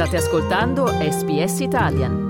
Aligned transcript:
State 0.00 0.16
ascoltando 0.16 0.86
SBS 0.86 1.60
Italian. 1.60 2.28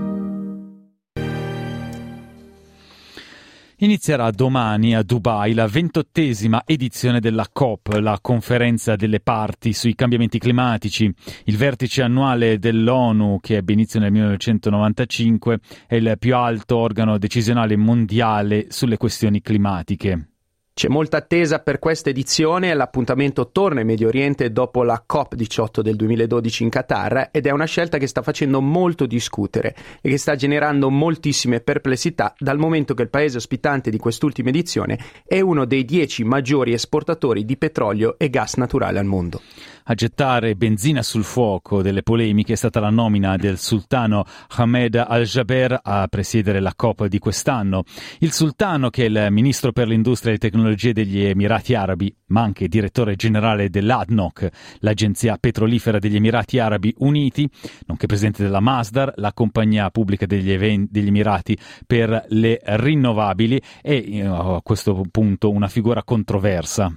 Inizierà 3.76 4.28
domani 4.32 4.96
a 4.96 5.04
Dubai 5.04 5.54
la 5.54 5.68
ventottesima 5.68 6.64
edizione 6.66 7.20
della 7.20 7.46
COP, 7.52 7.92
la 8.00 8.18
conferenza 8.20 8.96
delle 8.96 9.20
parti 9.20 9.72
sui 9.72 9.94
cambiamenti 9.94 10.40
climatici. 10.40 11.14
Il 11.44 11.56
vertice 11.56 12.02
annuale 12.02 12.58
dell'ONU, 12.58 13.38
che 13.40 13.58
ebbe 13.58 13.72
inizio 13.74 14.00
nel 14.00 14.10
1995, 14.10 15.60
è 15.86 15.94
il 15.94 16.16
più 16.18 16.34
alto 16.34 16.76
organo 16.76 17.18
decisionale 17.18 17.76
mondiale 17.76 18.66
sulle 18.70 18.96
questioni 18.96 19.40
climatiche. 19.42 20.30
C'è 20.72 20.88
molta 20.88 21.18
attesa 21.18 21.58
per 21.58 21.78
questa 21.78 22.08
edizione, 22.08 22.72
l'appuntamento 22.72 23.50
torna 23.50 23.80
in 23.80 23.86
Medio 23.86 24.08
Oriente 24.08 24.50
dopo 24.50 24.82
la 24.82 25.04
COP18 25.06 25.80
del 25.80 25.96
2012 25.96 26.62
in 26.62 26.68
Qatar 26.70 27.28
ed 27.32 27.46
è 27.46 27.50
una 27.50 27.66
scelta 27.66 27.98
che 27.98 28.06
sta 28.06 28.22
facendo 28.22 28.62
molto 28.62 29.04
discutere 29.04 29.74
e 30.00 30.08
che 30.08 30.16
sta 30.16 30.36
generando 30.36 30.88
moltissime 30.88 31.60
perplessità 31.60 32.32
dal 32.38 32.56
momento 32.56 32.94
che 32.94 33.02
il 33.02 33.10
paese 33.10 33.36
ospitante 33.36 33.90
di 33.90 33.98
quest'ultima 33.98 34.48
edizione 34.48 34.98
è 35.26 35.40
uno 35.40 35.66
dei 35.66 35.84
dieci 35.84 36.24
maggiori 36.24 36.72
esportatori 36.72 37.44
di 37.44 37.58
petrolio 37.58 38.14
e 38.16 38.30
gas 38.30 38.54
naturale 38.54 39.00
al 39.00 39.06
mondo. 39.06 39.42
A 39.90 39.94
gettare 39.94 40.54
benzina 40.54 41.02
sul 41.02 41.24
fuoco 41.24 41.82
delle 41.82 42.04
polemiche 42.04 42.52
è 42.52 42.56
stata 42.56 42.78
la 42.78 42.90
nomina 42.90 43.36
del 43.36 43.58
sultano 43.58 44.24
Hamed 44.50 44.94
al-Jaber 44.94 45.80
a 45.82 46.06
presiedere 46.06 46.60
la 46.60 46.74
COP 46.76 47.06
di 47.06 47.18
quest'anno. 47.18 47.82
Il 48.20 48.30
sultano, 48.30 48.88
che 48.88 49.06
è 49.06 49.08
il 49.08 49.32
ministro 49.32 49.72
per 49.72 49.88
l'industria 49.88 50.30
e 50.30 50.34
le 50.34 50.38
tecnologie 50.38 50.92
degli 50.92 51.24
Emirati 51.24 51.74
Arabi, 51.74 52.14
ma 52.26 52.40
anche 52.40 52.68
direttore 52.68 53.16
generale 53.16 53.68
dell'ADNOC, 53.68 54.48
l'agenzia 54.78 55.36
petrolifera 55.40 55.98
degli 55.98 56.14
Emirati 56.14 56.60
Arabi 56.60 56.94
Uniti, 56.98 57.50
nonché 57.86 58.06
presidente 58.06 58.44
della 58.44 58.60
Masdar, 58.60 59.14
la 59.16 59.32
compagnia 59.32 59.90
pubblica 59.90 60.24
degli, 60.24 60.52
even- 60.52 60.86
degli 60.88 61.08
Emirati 61.08 61.58
per 61.84 62.26
le 62.28 62.60
rinnovabili, 62.62 63.60
è 63.82 63.90
eh, 63.90 64.24
a 64.24 64.60
questo 64.62 65.02
punto 65.10 65.50
una 65.50 65.66
figura 65.66 66.04
controversa. 66.04 66.96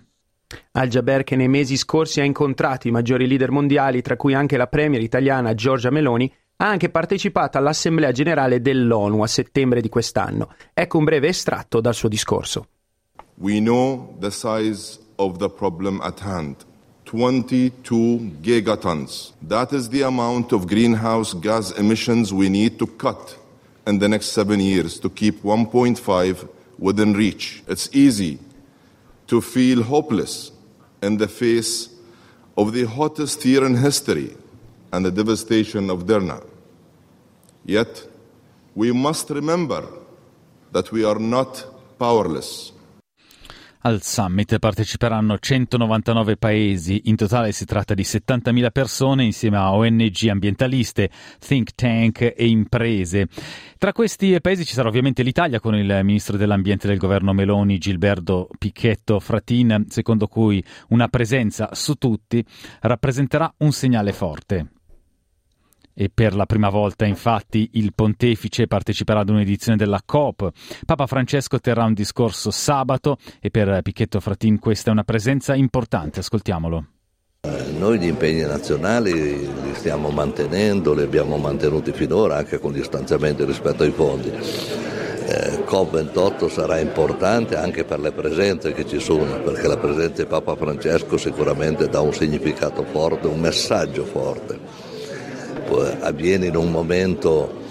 Al-Jaber 0.71 1.23
che 1.23 1.35
nei 1.35 1.47
mesi 1.47 1.77
scorsi 1.77 2.19
ha 2.21 2.23
incontrato 2.23 2.87
i 2.87 2.91
maggiori 2.91 3.27
leader 3.27 3.51
mondiali, 3.51 4.01
tra 4.01 4.15
cui 4.15 4.33
anche 4.33 4.57
la 4.57 4.67
premier 4.67 5.01
italiana 5.01 5.53
Giorgia 5.53 5.89
Meloni, 5.89 6.31
ha 6.57 6.67
anche 6.67 6.89
partecipato 6.89 7.57
all'Assemblea 7.57 8.11
generale 8.11 8.61
dell'ONU 8.61 9.21
a 9.21 9.27
settembre 9.27 9.81
di 9.81 9.89
quest'anno. 9.89 10.53
Ecco 10.73 10.97
un 10.97 11.03
breve 11.03 11.27
estratto 11.27 11.81
dal 11.81 11.93
suo 11.93 12.07
discorso. 12.09 12.67
We 13.35 13.59
know 13.59 14.15
the 14.19 14.31
size 14.31 14.99
of 15.15 15.37
the 15.37 15.49
problem 15.49 15.99
at 16.01 16.19
hand. 16.21 16.55
22 17.03 18.39
gigatons. 18.41 19.33
That 19.45 19.71
is 19.71 19.89
the 19.89 20.03
amount 20.03 20.51
of 20.51 20.65
greenhouse 20.65 21.37
gas 21.39 21.71
emissions 21.77 22.31
we 22.31 22.49
need 22.49 22.77
to 22.77 22.87
cut 22.95 23.37
in 23.85 23.99
the 23.99 24.07
next 24.07 24.31
seven 24.31 24.59
years 24.59 24.99
to 24.99 25.09
keep 25.09 25.43
1.5 25.43 26.47
within 26.79 27.13
reach. 27.13 27.63
It's 27.67 27.89
easy 27.93 28.39
to 29.33 29.41
feel 29.41 29.81
hopeless 29.81 30.51
in 31.01 31.17
the 31.17 31.27
face 31.27 31.89
of 32.55 32.71
the 32.71 32.83
hottest 32.83 33.43
year 33.43 33.65
in 33.65 33.73
history 33.73 34.37
and 34.91 35.03
the 35.03 35.11
devastation 35.11 35.89
of 35.89 36.05
Derna. 36.05 36.39
Yet, 37.65 38.07
we 38.75 38.91
must 38.91 39.31
remember 39.31 39.87
that 40.71 40.91
we 40.91 41.03
are 41.03 41.17
not 41.17 41.65
powerless. 41.97 42.73
Al 43.85 44.01
summit 44.01 44.59
parteciperanno 44.59 45.37
199 45.39 46.37
paesi, 46.37 47.01
in 47.05 47.17
totale 47.17 47.51
si 47.51 47.65
tratta 47.65 47.93
di 47.93 48.03
70.000 48.03 48.71
persone 48.71 49.25
insieme 49.25 49.57
a 49.57 49.73
ONG 49.73 50.25
ambientaliste, 50.29 51.09
think 51.45 51.75
tank 51.75 52.21
e 52.21 52.47
imprese. 52.47 53.27
Tra 53.77 53.91
questi 53.91 54.39
paesi 54.39 54.63
ci 54.63 54.73
sarà 54.73 54.87
ovviamente 54.87 55.21
l'Italia 55.21 55.59
con 55.59 55.75
il 55.75 55.99
ministro 56.03 56.37
dell'ambiente 56.37 56.87
del 56.87 56.97
governo 56.97 57.33
Meloni, 57.33 57.77
Gilberto 57.77 58.47
Picchetto 58.57 59.19
Fratin, 59.19 59.87
secondo 59.89 60.27
cui 60.27 60.63
una 60.89 61.09
presenza 61.09 61.71
su 61.73 61.95
tutti 61.95 62.41
rappresenterà 62.79 63.53
un 63.57 63.73
segnale 63.73 64.13
forte. 64.13 64.82
E 65.95 66.09
per 66.11 66.35
la 66.35 66.45
prima 66.45 66.69
volta, 66.69 67.05
infatti, 67.05 67.69
il 67.73 67.93
pontefice 67.93 68.65
parteciperà 68.65 69.19
ad 69.19 69.29
un'edizione 69.29 69.77
della 69.77 70.01
COP. 70.03 70.49
Papa 70.85 71.05
Francesco 71.05 71.59
terrà 71.59 71.83
un 71.83 71.93
discorso 71.93 72.49
sabato 72.49 73.17
e 73.39 73.51
per 73.51 73.81
Picchetto 73.83 74.19
Fratin 74.19 74.57
questa 74.57 74.89
è 74.89 74.93
una 74.93 75.03
presenza 75.03 75.53
importante. 75.53 76.19
Ascoltiamolo. 76.19 76.85
Noi 77.77 77.99
gli 77.99 78.07
impegni 78.07 78.41
nazionali 78.41 79.11
li 79.11 79.73
stiamo 79.73 80.09
mantenendo, 80.09 80.93
li 80.93 81.01
abbiamo 81.01 81.37
mantenuti 81.37 81.91
finora 81.91 82.37
anche 82.37 82.57
con 82.57 82.71
gli 82.71 82.81
stanziamenti 82.81 83.43
rispetto 83.43 83.83
ai 83.83 83.91
fondi. 83.91 84.29
Eh, 84.29 85.63
COP28 85.65 86.49
sarà 86.49 86.79
importante 86.79 87.55
anche 87.57 87.83
per 87.83 87.99
le 87.99 88.13
presenze 88.13 88.73
che 88.73 88.85
ci 88.85 88.99
sono, 88.99 89.41
perché 89.41 89.67
la 89.67 89.77
presenza 89.77 90.23
di 90.23 90.27
Papa 90.29 90.55
Francesco 90.55 91.17
sicuramente 91.17 91.89
dà 91.89 91.99
un 91.99 92.13
significato 92.13 92.83
forte, 92.83 93.27
un 93.27 93.39
messaggio 93.39 94.05
forte 94.05 94.92
avviene 96.01 96.47
in 96.47 96.55
un 96.55 96.71
momento 96.71 97.61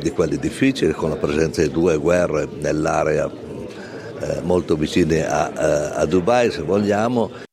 di 0.00 0.10
quelli 0.10 0.38
difficili 0.38 0.92
con 0.92 1.10
la 1.10 1.16
presenza 1.16 1.62
di 1.62 1.70
due 1.70 1.96
guerre 1.96 2.48
nell'area 2.60 3.30
eh, 4.20 4.40
molto 4.42 4.76
vicine 4.76 5.26
a, 5.26 5.92
a 5.94 6.04
Dubai 6.04 6.50
se 6.50 6.62
vogliamo 6.62 7.46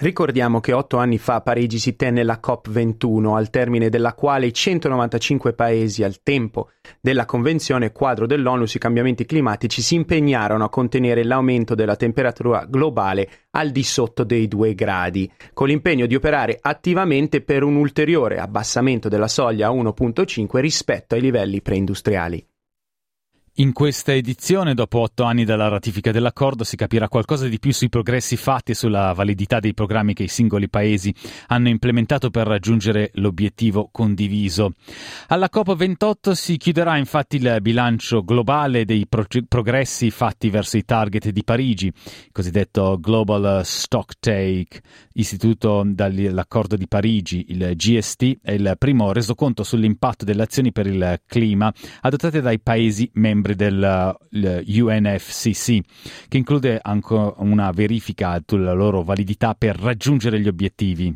Ricordiamo 0.00 0.60
che 0.60 0.72
otto 0.72 0.98
anni 0.98 1.18
fa 1.18 1.34
a 1.34 1.40
Parigi 1.40 1.80
si 1.80 1.96
tenne 1.96 2.22
la 2.22 2.38
COP21, 2.40 3.34
al 3.34 3.50
termine 3.50 3.88
della 3.88 4.14
quale 4.14 4.46
i 4.46 4.54
195 4.54 5.54
paesi 5.54 6.04
al 6.04 6.22
tempo 6.22 6.70
della 7.00 7.24
Convenzione 7.24 7.90
quadro 7.90 8.24
dell'ONU 8.24 8.64
sui 8.64 8.78
cambiamenti 8.78 9.24
climatici 9.24 9.82
si 9.82 9.96
impegnarono 9.96 10.62
a 10.62 10.68
contenere 10.68 11.24
l'aumento 11.24 11.74
della 11.74 11.96
temperatura 11.96 12.64
globale 12.64 13.28
al 13.50 13.70
di 13.70 13.82
sotto 13.82 14.22
dei 14.22 14.46
2 14.46 14.72
gradi, 14.76 15.28
con 15.52 15.66
l'impegno 15.66 16.06
di 16.06 16.14
operare 16.14 16.56
attivamente 16.60 17.40
per 17.40 17.64
un 17.64 17.74
ulteriore 17.74 18.38
abbassamento 18.38 19.08
della 19.08 19.26
soglia 19.26 19.66
a 19.66 19.72
1.5 19.72 20.60
rispetto 20.60 21.16
ai 21.16 21.20
livelli 21.20 21.60
preindustriali. 21.60 22.46
In 23.60 23.72
questa 23.72 24.14
edizione, 24.14 24.72
dopo 24.72 25.00
otto 25.00 25.24
anni 25.24 25.44
dalla 25.44 25.66
ratifica 25.66 26.12
dell'accordo, 26.12 26.62
si 26.62 26.76
capirà 26.76 27.08
qualcosa 27.08 27.48
di 27.48 27.58
più 27.58 27.72
sui 27.72 27.88
progressi 27.88 28.36
fatti 28.36 28.70
e 28.70 28.74
sulla 28.76 29.12
validità 29.12 29.58
dei 29.58 29.74
programmi 29.74 30.14
che 30.14 30.22
i 30.22 30.28
singoli 30.28 30.68
paesi 30.68 31.12
hanno 31.48 31.68
implementato 31.68 32.30
per 32.30 32.46
raggiungere 32.46 33.10
l'obiettivo 33.14 33.88
condiviso. 33.90 34.74
Alla 35.26 35.48
COP28 35.52 36.30
si 36.30 36.56
chiuderà 36.56 36.98
infatti 36.98 37.34
il 37.34 37.58
bilancio 37.60 38.22
globale 38.22 38.84
dei 38.84 39.08
pro- 39.08 39.26
progressi 39.48 40.12
fatti 40.12 40.50
verso 40.50 40.76
i 40.76 40.84
target 40.84 41.30
di 41.30 41.42
Parigi, 41.42 41.86
il 41.86 42.30
cosiddetto 42.30 42.96
Global 43.00 43.62
Stocktake, 43.64 44.80
istituto 45.14 45.82
dall'accordo 45.84 46.76
di 46.76 46.86
Parigi, 46.86 47.46
il 47.48 47.72
GST, 47.74 48.38
è 48.40 48.52
il 48.52 48.76
primo 48.78 49.10
resoconto 49.10 49.64
sull'impatto 49.64 50.24
delle 50.24 50.44
azioni 50.44 50.70
per 50.70 50.86
il 50.86 51.22
clima 51.26 51.74
adottate 52.02 52.40
dai 52.40 52.60
paesi 52.60 53.10
membri 53.14 53.46
membri 53.48 53.54
del 53.54 54.16
UNFCC, 54.66 55.80
che 56.28 56.36
include 56.36 56.78
anche 56.82 57.34
una 57.36 57.70
verifica 57.70 58.40
sulla 58.44 58.72
loro 58.72 59.02
validità 59.02 59.54
per 59.54 59.78
raggiungere 59.78 60.40
gli 60.40 60.48
obiettivi. 60.48 61.14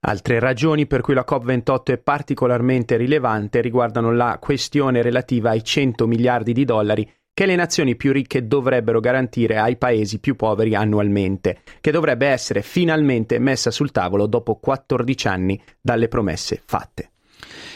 Altre 0.00 0.38
ragioni 0.38 0.86
per 0.86 1.00
cui 1.00 1.14
la 1.14 1.24
COP28 1.28 1.82
è 1.84 1.98
particolarmente 1.98 2.96
rilevante 2.96 3.60
riguardano 3.60 4.12
la 4.12 4.38
questione 4.40 5.02
relativa 5.02 5.50
ai 5.50 5.64
100 5.64 6.06
miliardi 6.06 6.52
di 6.52 6.64
dollari 6.64 7.10
che 7.34 7.44
le 7.44 7.56
nazioni 7.56 7.96
più 7.96 8.12
ricche 8.12 8.46
dovrebbero 8.46 9.00
garantire 9.00 9.58
ai 9.58 9.76
paesi 9.76 10.20
più 10.20 10.36
poveri 10.36 10.74
annualmente, 10.74 11.58
che 11.80 11.90
dovrebbe 11.90 12.28
essere 12.28 12.62
finalmente 12.62 13.38
messa 13.38 13.70
sul 13.70 13.90
tavolo 13.90 14.26
dopo 14.26 14.56
14 14.56 15.28
anni 15.28 15.60
dalle 15.80 16.08
promesse 16.08 16.62
fatte. 16.64 17.10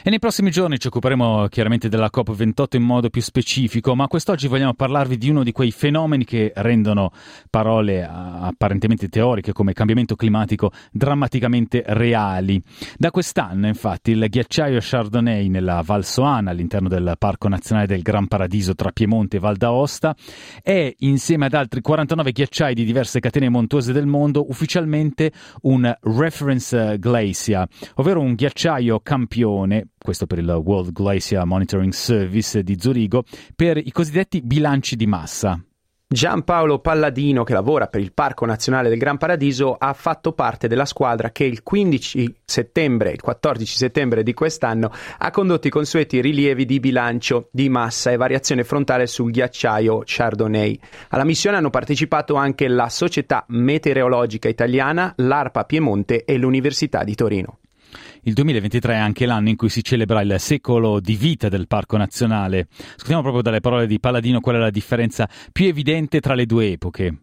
E 0.03 0.09
nei 0.09 0.19
prossimi 0.19 0.51
giorni 0.51 0.79
ci 0.79 0.87
occuperemo 0.87 1.49
chiaramente 1.49 1.91
della 1.91 2.09
COP28 2.11 2.77
in 2.77 2.83
modo 2.83 3.11
più 3.11 3.21
specifico, 3.21 3.95
ma 3.95 4.07
quest'oggi 4.07 4.49
vogliamo 4.49 4.73
parlarvi 4.73 5.19
di 5.19 5.29
uno 5.29 5.43
di 5.43 5.53
quei 5.53 5.71
fenomeni 5.71 6.25
che 6.25 6.53
rendono 6.57 7.13
parole 7.51 8.03
apparentemente 8.03 9.09
teoriche 9.09 9.53
come 9.53 9.75
cambiamento 9.75 10.17
climatico 10.17 10.73
drammaticamente 10.91 11.83
reali. 11.87 12.63
Da 12.97 13.11
quest'anno, 13.11 13.67
infatti, 13.67 14.13
il 14.13 14.27
ghiacciaio 14.27 14.79
Chardonnay 14.81 15.49
nella 15.49 15.83
Val 15.85 16.07
Soana, 16.07 16.51
all'interno 16.51 16.89
del 16.89 17.17
Parco 17.19 17.49
Nazionale 17.49 17.87
del 17.87 18.01
Gran 18.01 18.27
Paradiso 18.27 18.75
tra 18.75 18.93
Piemonte 18.93 19.37
e 19.37 19.41
Val 19.41 19.57
d'Aosta, 19.57 20.17
è, 20.63 20.95
insieme 21.01 21.45
ad 21.45 21.53
altri 21.53 21.83
49 21.83 22.33
ghiacciai 22.33 22.73
di 22.73 22.85
diverse 22.85 23.21
catene 23.21 23.51
montuose 23.51 23.93
del 23.93 24.07
mondo, 24.07 24.49
ufficialmente 24.49 25.31
un 25.63 25.95
reference 26.01 26.99
glacier, 26.99 27.67
ovvero 27.97 28.21
un 28.21 28.35
ghiacciaio 28.35 29.01
campione 29.01 29.49
questo 29.99 30.27
per 30.27 30.39
il 30.39 30.49
World 30.49 30.93
Glacier 30.93 31.45
Monitoring 31.45 31.93
Service 31.93 32.63
di 32.63 32.77
Zurigo, 32.79 33.25
per 33.55 33.77
i 33.77 33.91
cosiddetti 33.93 34.41
bilanci 34.43 34.97
di 34.97 35.07
massa. 35.07 35.63
Giampaolo 36.13 36.81
Palladino, 36.81 37.45
che 37.45 37.53
lavora 37.53 37.87
per 37.87 38.01
il 38.01 38.13
Parco 38.13 38.45
Nazionale 38.45 38.89
del 38.89 38.99
Gran 38.99 39.17
Paradiso, 39.17 39.77
ha 39.79 39.93
fatto 39.93 40.33
parte 40.33 40.67
della 40.67 40.85
squadra 40.85 41.31
che 41.31 41.45
il 41.45 41.63
15 41.63 42.41
settembre, 42.45 43.13
il 43.13 43.21
14 43.21 43.77
settembre 43.77 44.25
di 44.25 44.35
quest'anno, 44.35 44.91
ha 45.19 45.31
condotto 45.31 45.69
i 45.69 45.71
consueti 45.71 46.21
rilievi 46.21 46.67
di 46.67 46.81
bilancio 46.81 47.49
di 47.53 47.69
massa 47.69 48.11
e 48.11 48.17
variazione 48.17 48.65
frontale 48.65 49.07
sul 49.07 49.31
ghiacciaio 49.31 50.03
Chardonnay. 50.05 50.81
Alla 51.11 51.23
missione 51.23 51.59
hanno 51.59 51.71
partecipato 51.71 52.35
anche 52.35 52.67
la 52.67 52.89
Società 52.89 53.45
Meteorologica 53.47 54.49
Italiana, 54.49 55.13
l'ARPA 55.15 55.63
Piemonte 55.63 56.25
e 56.25 56.37
l'Università 56.39 57.05
di 57.05 57.15
Torino. 57.15 57.60
Il 58.23 58.35
2023 58.35 58.95
è 58.95 58.99
anche 58.99 59.27
l'anno 59.27 59.49
in 59.49 59.57
cui 59.57 59.69
si 59.69 59.83
celebra 59.83 60.21
il 60.21 60.37
secolo 60.39 61.01
di 61.01 61.15
vita 61.15 61.49
del 61.49 61.67
Parco 61.67 61.97
Nazionale. 61.97 62.69
Ascoltiamo 62.71 63.23
proprio 63.23 63.43
dalle 63.43 63.61
parole 63.61 63.87
di 63.87 64.01
Paladino 64.01 64.41
qual 64.41 64.57
è 64.57 64.59
la 64.59 64.71
differenza 64.71 65.29
più 65.53 65.67
evidente 65.67 66.21
tra 66.21 66.35
le 66.35 66.47
due 66.47 66.73
epoche. 66.73 67.15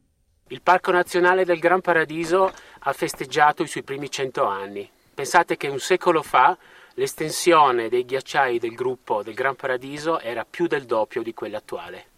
Il 0.50 0.62
Parco 0.62 0.92
Nazionale 0.92 1.44
del 1.44 1.60
Gran 1.60 1.82
Paradiso 1.82 2.52
ha 2.80 2.94
festeggiato 2.94 3.64
i 3.64 3.68
suoi 3.68 3.84
primi 3.84 4.10
cento 4.10 4.46
anni. 4.46 4.90
Pensate 5.14 5.58
che 5.58 5.68
un 5.68 5.80
secolo 5.80 6.22
fa 6.22 6.58
l'estensione 6.94 7.90
dei 7.90 8.06
ghiacciai 8.06 8.58
del 8.58 8.74
gruppo 8.74 9.24
del 9.24 9.34
Gran 9.34 9.56
Paradiso 9.56 10.20
era 10.20 10.46
più 10.50 10.68
del 10.68 10.86
doppio 10.86 11.22
di 11.22 11.34
quella 11.34 11.58
attuale. 11.58 12.17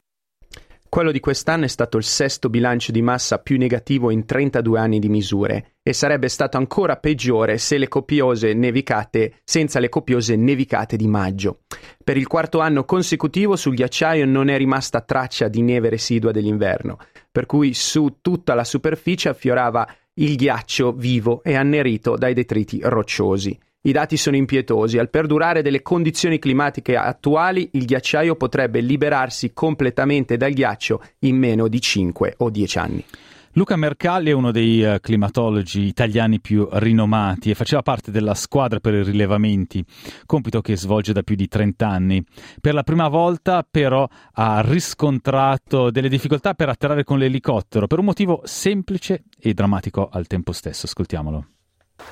Quello 0.89 1.11
di 1.11 1.19
quest'anno 1.19 1.65
è 1.65 1.67
stato 1.67 1.97
il 1.97 2.03
sesto 2.03 2.49
bilancio 2.49 2.91
di 2.91 3.03
massa 3.03 3.37
più 3.37 3.59
negativo 3.59 4.09
in 4.09 4.25
32 4.25 4.79
anni 4.79 4.97
di 4.97 5.07
misure 5.07 5.75
e 5.83 5.93
sarebbe 5.93 6.29
stato 6.29 6.57
ancora 6.57 6.97
peggiore 6.97 7.59
se 7.59 7.77
le 7.77 7.87
copiose 7.87 8.53
nevicate 8.55 9.35
senza 9.43 9.79
le 9.79 9.87
copiose 9.87 10.35
nevicate 10.35 10.97
di 10.97 11.07
maggio. 11.07 11.59
Per 12.03 12.17
il 12.17 12.25
quarto 12.25 12.59
anno 12.59 12.85
consecutivo 12.85 13.55
sul 13.55 13.75
ghiacciaio 13.75 14.25
non 14.25 14.49
è 14.49 14.57
rimasta 14.57 15.01
traccia 15.01 15.47
di 15.47 15.61
neve 15.61 15.89
residua 15.89 16.31
dell'inverno, 16.31 16.97
per 17.31 17.45
cui 17.45 17.75
su 17.75 18.17
tutta 18.19 18.55
la 18.55 18.63
superficie 18.63 19.29
affiorava 19.29 19.87
il 20.15 20.35
ghiaccio 20.35 20.91
vivo 20.93 21.43
e 21.43 21.53
annerito 21.53 22.17
dai 22.17 22.33
detriti 22.33 22.79
rocciosi. 22.81 23.55
I 23.81 23.93
dati 23.93 24.17
sono 24.17 24.35
impietosi. 24.35 24.97
Al 24.97 25.09
perdurare 25.09 25.61
delle 25.61 25.81
condizioni 25.81 26.37
climatiche 26.37 26.97
attuali, 26.97 27.69
il 27.73 27.85
ghiacciaio 27.85 28.35
potrebbe 28.35 28.81
liberarsi 28.81 29.53
completamente 29.53 30.35
dal 30.35 30.51
ghiaccio 30.51 31.01
in 31.19 31.37
meno 31.37 31.69
di 31.69 31.79
5 31.79 32.33
o 32.39 32.49
10 32.49 32.77
anni. 32.77 33.05
Luca 33.53 33.77
Mercalli 33.77 34.31
è 34.31 34.33
uno 34.33 34.51
dei 34.51 34.83
uh, 34.83 34.99
climatologi 34.99 35.81
italiani 35.81 36.41
più 36.41 36.67
rinomati 36.71 37.49
e 37.49 37.55
faceva 37.55 37.81
parte 37.81 38.11
della 38.11 38.35
squadra 38.35 38.81
per 38.81 38.93
i 38.93 39.03
rilevamenti, 39.03 39.83
compito 40.25 40.59
che 40.59 40.75
svolge 40.75 41.13
da 41.13 41.23
più 41.23 41.35
di 41.35 41.47
30 41.47 41.87
anni. 41.87 42.23
Per 42.59 42.73
la 42.73 42.83
prima 42.83 43.07
volta 43.07 43.65
però 43.69 44.05
ha 44.33 44.61
riscontrato 44.61 45.89
delle 45.89 46.09
difficoltà 46.09 46.53
per 46.53 46.67
atterrare 46.67 47.05
con 47.05 47.17
l'elicottero 47.17 47.87
per 47.87 47.99
un 47.99 48.05
motivo 48.05 48.41
semplice 48.43 49.23
e 49.39 49.53
drammatico 49.53 50.09
al 50.11 50.27
tempo 50.27 50.51
stesso. 50.51 50.85
Ascoltiamolo. 50.85 51.58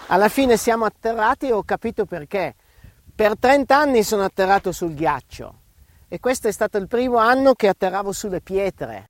Alla 0.07 0.29
fine 0.29 0.57
siamo 0.57 0.85
atterrati 0.85 1.47
e 1.47 1.53
ho 1.53 1.63
capito 1.63 2.05
perché. 2.05 2.55
Per 3.15 3.37
30 3.37 3.75
anni 3.75 4.03
sono 4.03 4.23
atterrato 4.23 4.71
sul 4.71 4.93
ghiaccio 4.93 5.61
e 6.07 6.19
questo 6.19 6.47
è 6.47 6.51
stato 6.51 6.77
il 6.77 6.87
primo 6.87 7.17
anno 7.17 7.53
che 7.53 7.67
atterravo 7.67 8.11
sulle 8.11 8.41
pietre. 8.41 9.09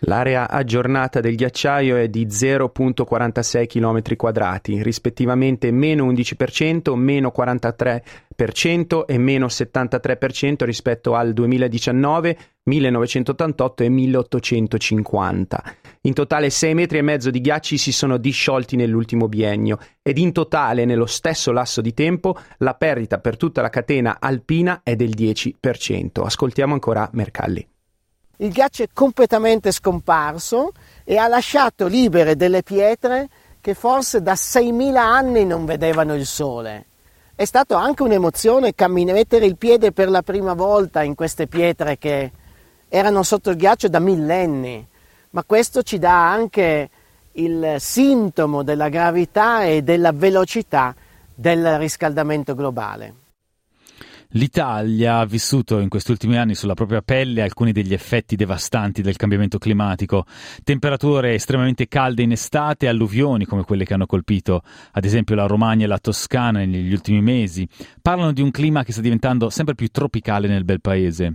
L'area 0.00 0.48
aggiornata 0.48 1.20
del 1.20 1.34
ghiacciaio 1.34 1.96
è 1.96 2.08
di 2.08 2.26
0,46 2.26 3.66
km 3.66 4.16
quadrati, 4.16 4.82
rispettivamente 4.82 5.70
meno 5.70 6.10
11%, 6.10 6.94
meno 6.94 7.32
43% 7.34 9.04
e 9.06 9.18
meno 9.18 9.46
73% 9.46 10.64
rispetto 10.64 11.14
al 11.14 11.32
2019, 11.32 12.38
1988 12.64 13.82
e 13.82 13.88
1850. 13.88 15.62
In 16.02 16.12
totale 16.12 16.50
6 16.50 16.74
metri 16.74 16.98
e 16.98 17.02
mezzo 17.02 17.30
di 17.30 17.40
ghiacci 17.40 17.78
si 17.78 17.92
sono 17.92 18.18
disciolti 18.18 18.76
nell'ultimo 18.76 19.28
biennio 19.28 19.78
ed 20.02 20.18
in 20.18 20.32
totale 20.32 20.84
nello 20.84 21.06
stesso 21.06 21.50
lasso 21.50 21.80
di 21.80 21.94
tempo 21.94 22.36
la 22.58 22.74
perdita 22.74 23.18
per 23.20 23.36
tutta 23.38 23.62
la 23.62 23.70
catena 23.70 24.18
alpina 24.20 24.80
è 24.82 24.96
del 24.96 25.14
10%. 25.16 26.22
Ascoltiamo 26.22 26.74
ancora 26.74 27.08
Mercalli. 27.12 27.66
Il 28.38 28.50
ghiaccio 28.50 28.82
è 28.82 28.88
completamente 28.92 29.70
scomparso 29.70 30.72
e 31.04 31.16
ha 31.16 31.28
lasciato 31.28 31.86
libere 31.86 32.34
delle 32.34 32.62
pietre 32.62 33.28
che 33.60 33.74
forse 33.74 34.22
da 34.22 34.32
6.000 34.32 34.96
anni 34.96 35.44
non 35.44 35.64
vedevano 35.64 36.14
il 36.14 36.26
sole. 36.26 36.86
È 37.36 37.44
stata 37.44 37.78
anche 37.78 38.02
un'emozione 38.02 38.74
cammin- 38.74 39.12
mettere 39.12 39.46
il 39.46 39.56
piede 39.56 39.92
per 39.92 40.10
la 40.10 40.22
prima 40.22 40.54
volta 40.54 41.02
in 41.02 41.14
queste 41.14 41.46
pietre 41.46 41.96
che 41.96 42.30
erano 42.88 43.22
sotto 43.22 43.50
il 43.50 43.56
ghiaccio 43.56 43.88
da 43.88 44.00
millenni, 44.00 44.86
ma 45.30 45.44
questo 45.44 45.82
ci 45.82 45.98
dà 45.98 46.30
anche 46.30 46.90
il 47.32 47.76
sintomo 47.78 48.62
della 48.62 48.88
gravità 48.88 49.64
e 49.64 49.82
della 49.82 50.12
velocità 50.12 50.94
del 51.34 51.78
riscaldamento 51.78 52.54
globale. 52.54 53.14
L'Italia 54.36 55.18
ha 55.18 55.26
vissuto 55.26 55.78
in 55.78 55.88
questi 55.88 56.10
ultimi 56.10 56.36
anni 56.36 56.56
sulla 56.56 56.74
propria 56.74 57.02
pelle 57.02 57.40
alcuni 57.40 57.70
degli 57.70 57.92
effetti 57.92 58.34
devastanti 58.34 59.00
del 59.00 59.14
cambiamento 59.14 59.58
climatico, 59.58 60.26
temperature 60.64 61.34
estremamente 61.34 61.86
calde 61.86 62.22
in 62.22 62.32
estate 62.32 62.86
e 62.86 62.88
alluvioni 62.88 63.44
come 63.44 63.62
quelle 63.62 63.84
che 63.84 63.94
hanno 63.94 64.06
colpito 64.06 64.62
ad 64.90 65.04
esempio 65.04 65.36
la 65.36 65.46
Romagna 65.46 65.84
e 65.84 65.88
la 65.88 65.98
Toscana 65.98 66.64
negli 66.64 66.92
ultimi 66.92 67.22
mesi. 67.22 67.68
Parlano 68.02 68.32
di 68.32 68.42
un 68.42 68.50
clima 68.50 68.82
che 68.82 68.90
sta 68.90 69.00
diventando 69.00 69.50
sempre 69.50 69.76
più 69.76 69.86
tropicale 69.86 70.48
nel 70.48 70.64
bel 70.64 70.80
paese. 70.80 71.34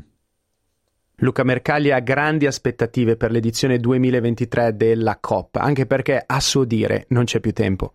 Luca 1.22 1.44
Mercalli 1.44 1.92
ha 1.92 2.00
grandi 2.00 2.48
aspettative 2.48 3.16
per 3.16 3.32
l'edizione 3.32 3.78
2023 3.80 4.76
della 4.76 5.18
COP, 5.22 5.56
anche 5.56 5.86
perché 5.86 6.22
a 6.26 6.40
suo 6.42 6.66
dire 6.66 7.06
non 7.10 7.24
c'è 7.24 7.40
più 7.40 7.54
tempo. 7.54 7.94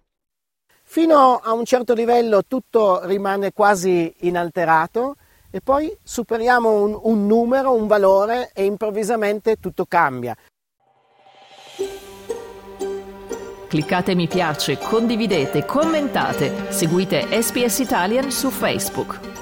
Fino 0.94 1.41
a 1.43 1.52
un 1.52 1.64
certo 1.64 1.93
livello 1.93 2.44
tutto 2.46 3.05
rimane 3.06 3.50
quasi 3.50 4.14
inalterato 4.20 5.17
e 5.50 5.61
poi 5.61 5.93
superiamo 6.00 6.70
un, 6.70 6.96
un 7.02 7.26
numero, 7.26 7.73
un 7.73 7.88
valore 7.88 8.52
e 8.55 8.64
improvvisamente 8.64 9.56
tutto 9.56 9.87
cambia. 9.87 10.37
Cliccate 13.67 14.14
mi 14.14 14.29
piace, 14.29 14.79
condividete, 14.79 15.64
commentate, 15.64 16.70
seguite 16.70 17.26
SPS 17.43 17.81
Italian 17.81 18.31
su 18.31 18.50
Facebook. 18.50 19.33